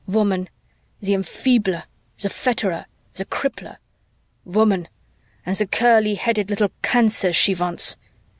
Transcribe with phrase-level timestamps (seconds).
[0.07, 0.49] Woman,
[0.99, 1.83] the enfeebler,
[2.19, 3.77] the fetterer, the crippler!
[4.45, 4.87] Woman!
[5.45, 7.97] and the curly headed little cancers she wants!"